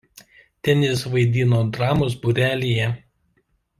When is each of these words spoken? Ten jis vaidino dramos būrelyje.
Ten 0.67 0.81
jis 0.85 1.03
vaidino 1.15 1.59
dramos 1.77 2.17
būrelyje. 2.25 2.89